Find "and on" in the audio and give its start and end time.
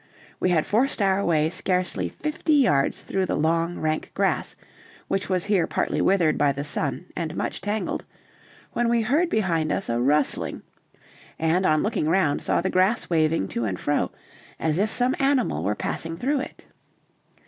11.37-11.83